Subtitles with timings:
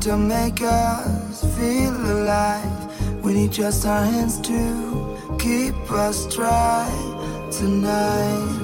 [0.00, 3.22] to make us feel alive.
[3.22, 6.90] We need just our hands to keep us dry
[7.52, 8.59] tonight.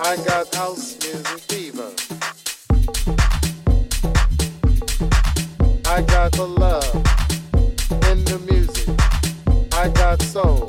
[0.00, 1.90] I got house music fever.
[5.86, 6.94] I got the love
[8.10, 8.88] in the music.
[9.72, 10.68] I got soul.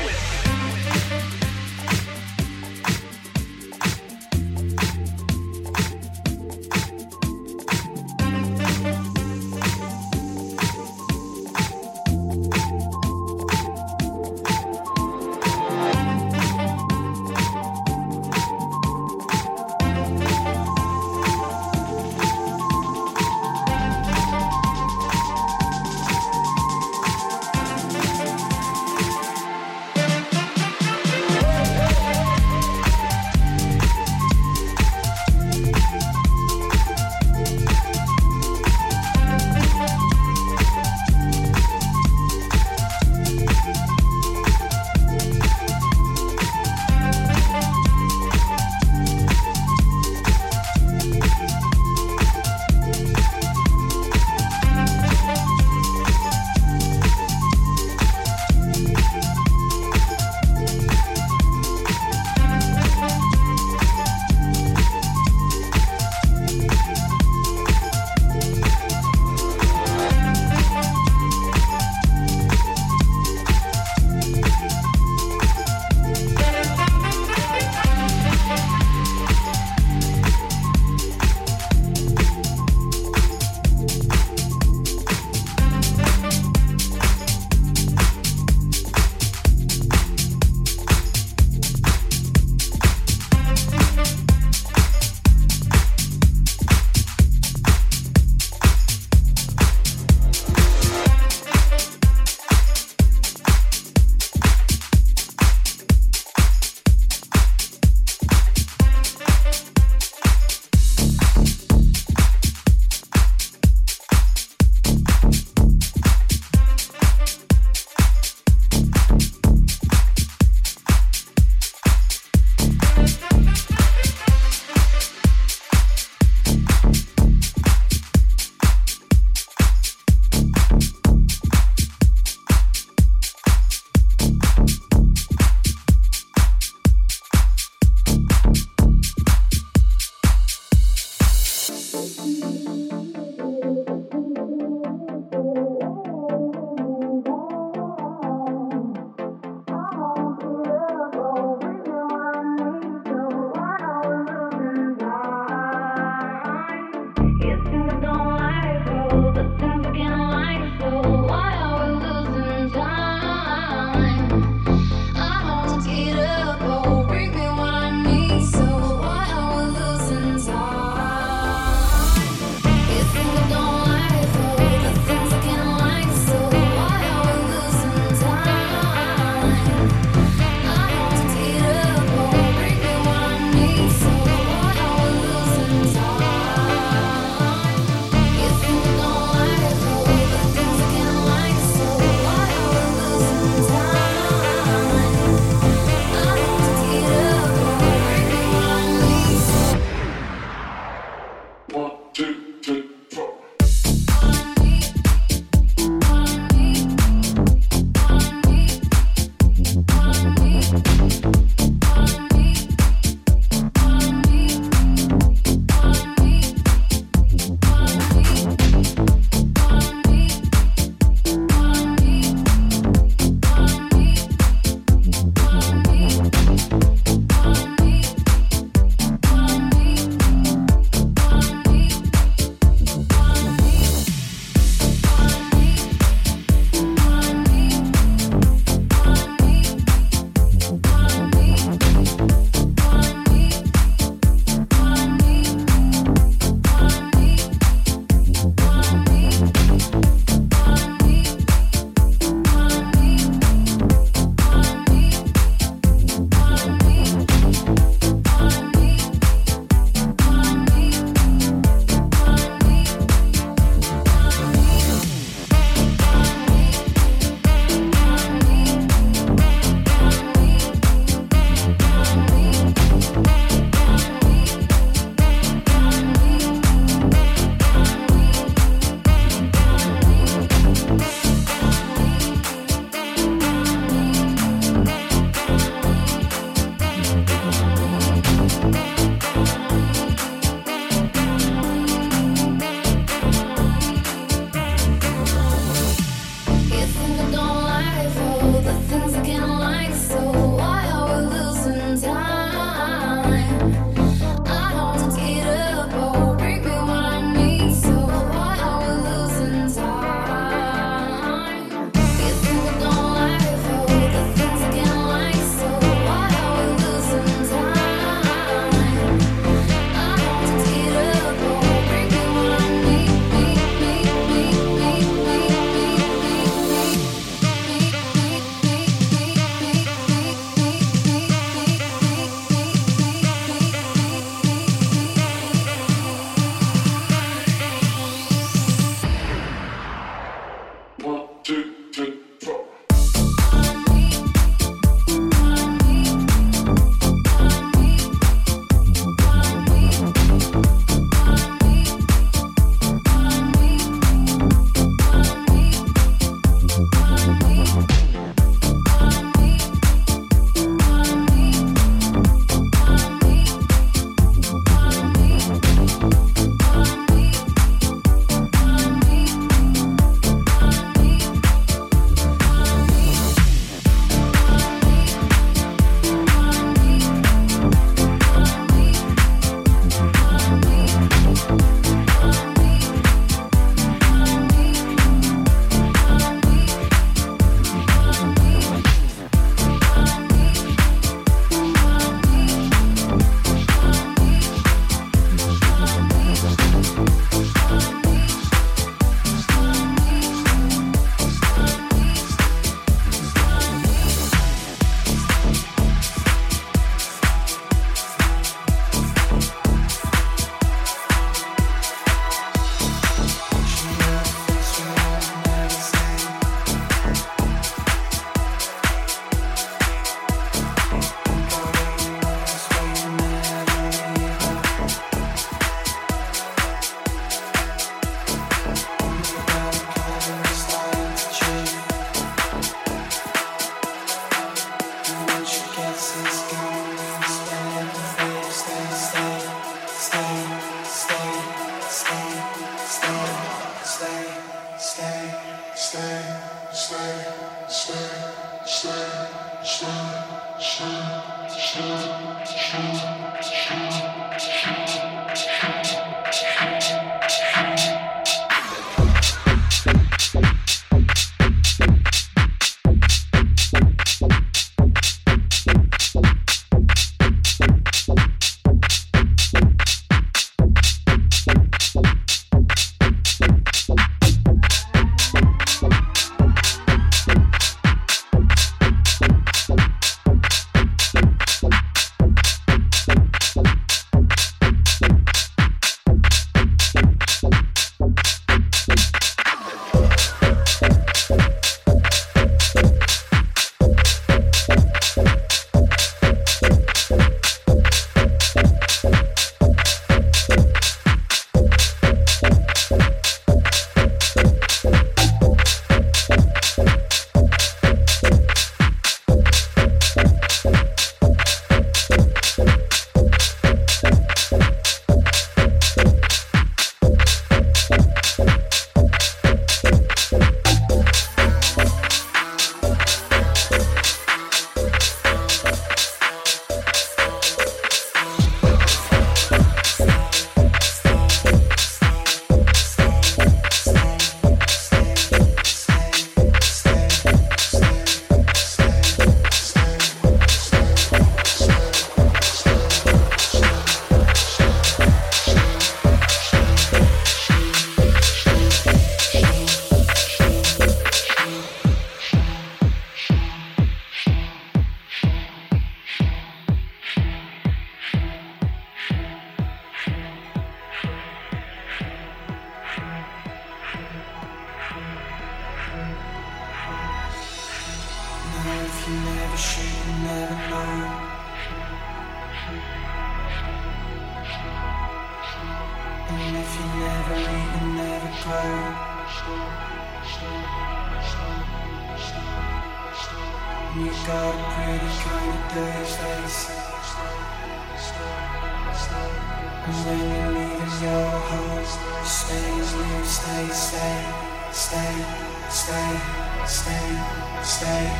[594.91, 595.25] stay,
[595.69, 596.19] stay,
[596.65, 597.15] stay,
[597.63, 598.11] stay,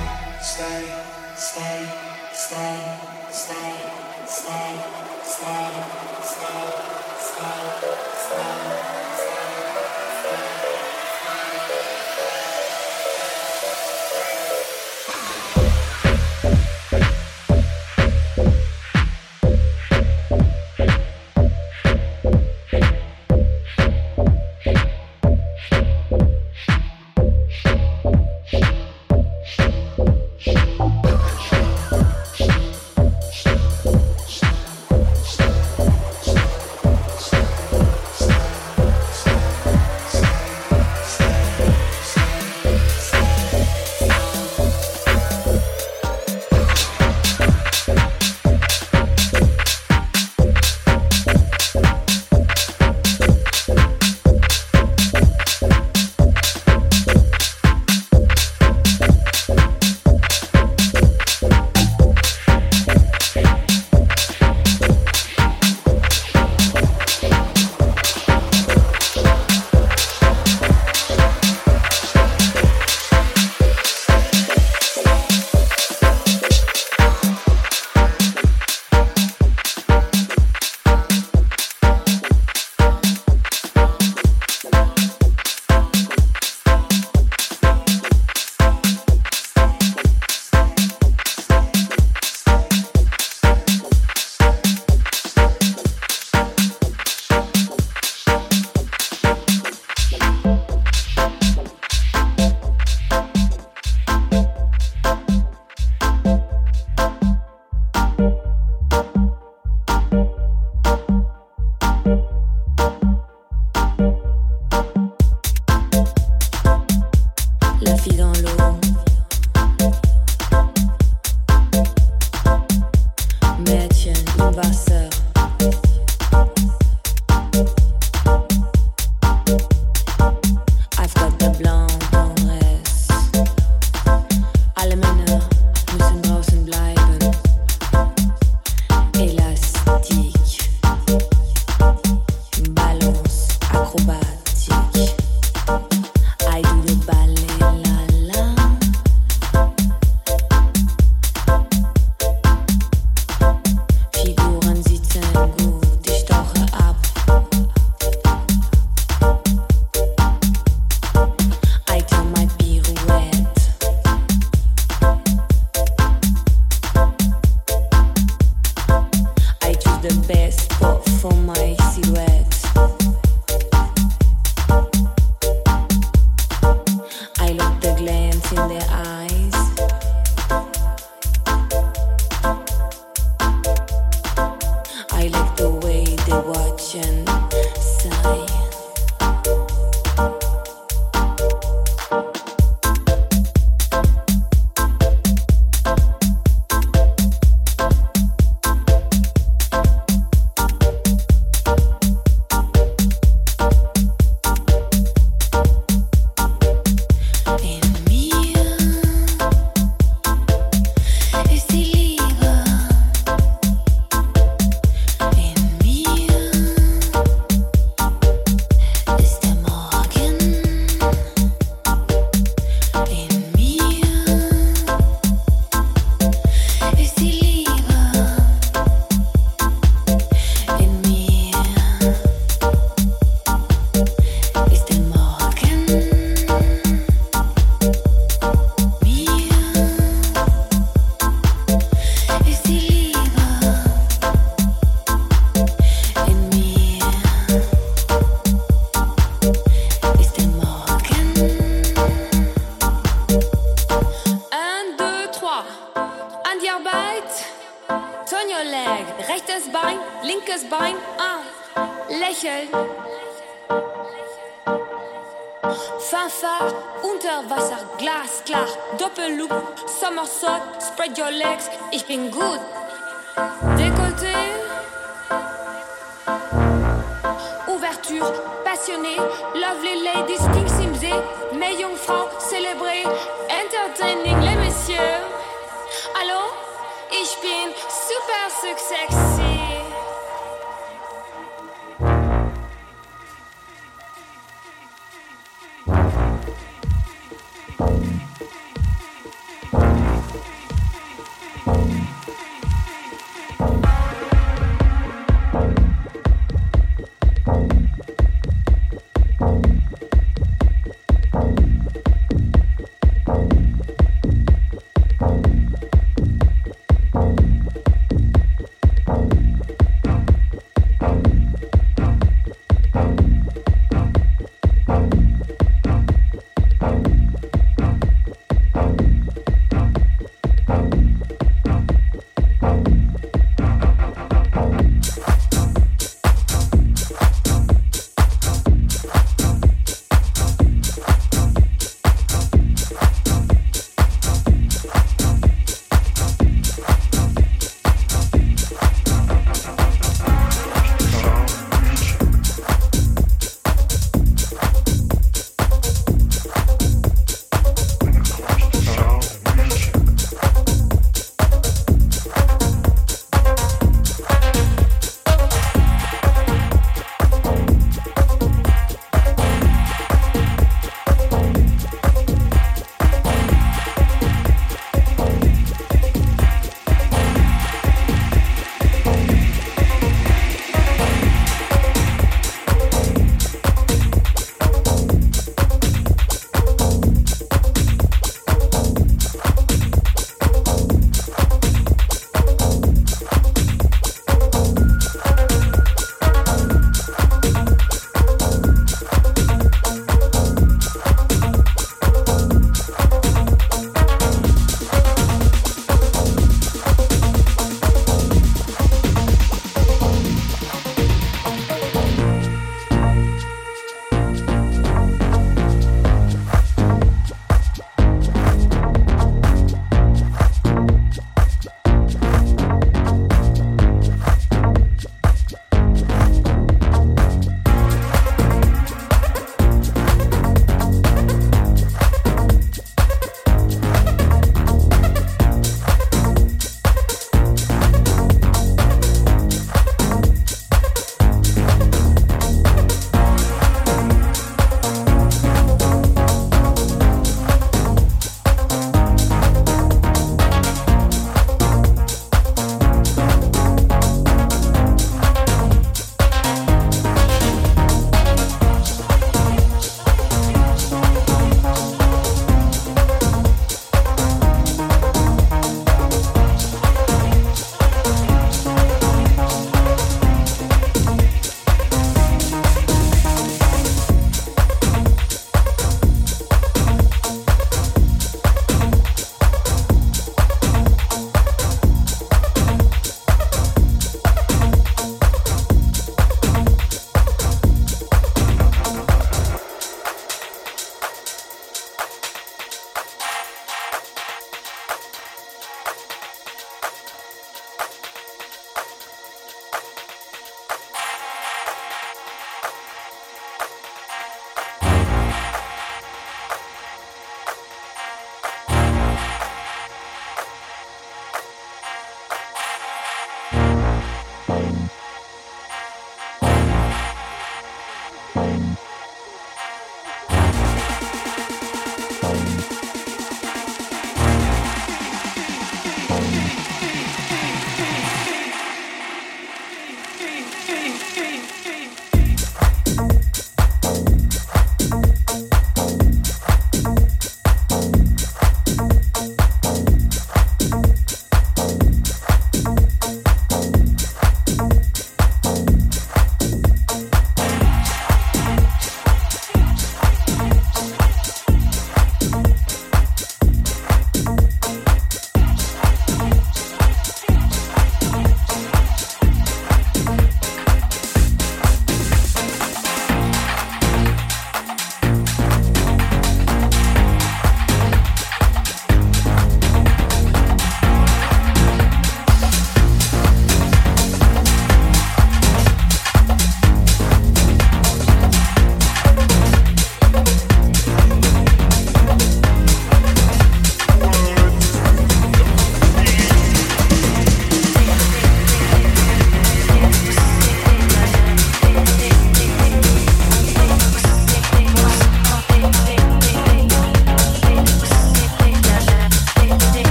[0.41, 0.91] stay.
[1.41, 1.85] stay,
[2.31, 2.79] stay,
[3.29, 3.75] stay, stay,
[4.25, 4.79] stay,
[5.25, 5.65] stay,
[6.23, 6.71] stay,
[7.19, 9.00] stay, stay.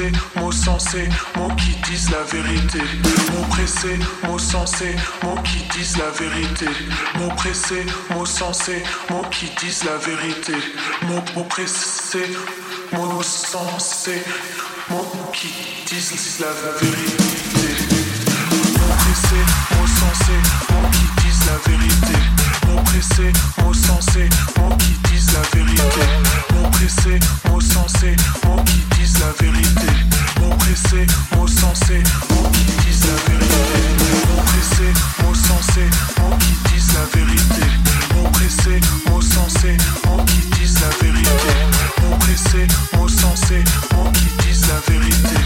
[0.00, 2.78] Mots pressés, mots sensés, mots qui disent la vérité.
[3.32, 6.66] Mots pressés, mots sensés, mots qui disent la vérité.
[7.18, 10.54] Mots pressés, mots sensés, mots qui disent la vérité.
[11.02, 12.30] Mots pressés,
[12.92, 14.22] mots sensés,
[14.90, 15.48] mots qui
[15.86, 17.28] disent la vérité.
[18.78, 19.44] Mots pressés,
[19.76, 20.40] mots sensés,
[20.70, 21.19] mots qui
[21.50, 22.18] la vérité.
[24.82, 26.04] Qui disent la vérité.
[26.54, 29.92] Mots pressés, mots sensés, mots qui disent la vérité.
[40.06, 41.40] Mots qui disent la vérité.
[41.40, 41.42] Mots qui
[42.72, 43.66] disent la vérité.
[44.14, 44.28] Qui
[44.88, 45.40] vérité.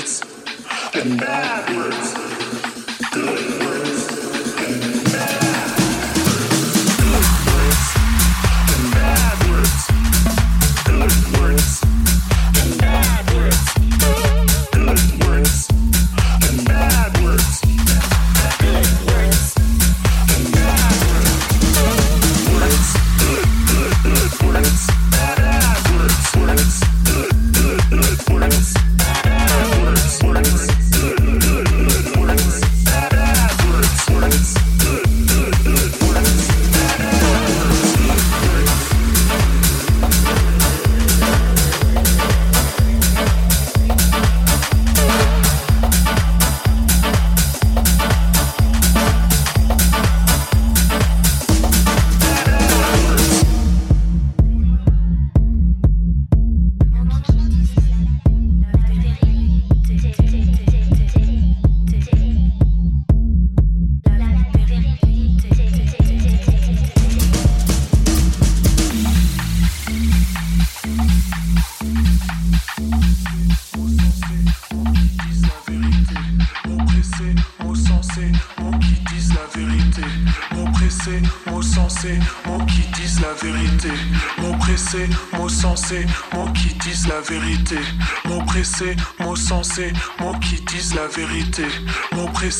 [0.00, 0.22] backwards
[0.94, 2.14] and backwards.
[3.12, 3.59] Good.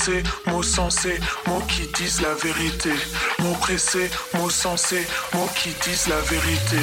[0.01, 2.91] Pressés, mots sensés, mots qui disent la vérité.
[3.41, 6.77] Mots pressés, mots sensés, mots qui disent la vérité.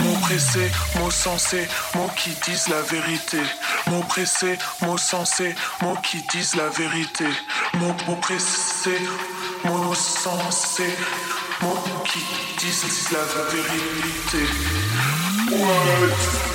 [0.00, 3.38] Mots pressés, mots sensés, mots qui disent la vérité.
[3.88, 7.26] Mots pressés, mots sensés, mots qui disent la vérité.
[7.74, 9.02] Mots mots pressés,
[9.64, 10.96] mots sensés,
[11.62, 12.20] mots qui
[12.58, 14.44] disent la vérité.
[15.50, 16.54] Words,